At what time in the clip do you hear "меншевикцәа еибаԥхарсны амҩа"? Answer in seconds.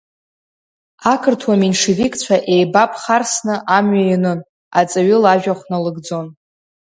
1.61-4.03